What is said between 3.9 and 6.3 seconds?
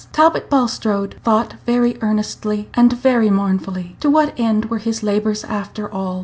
To what end were his labors, after all?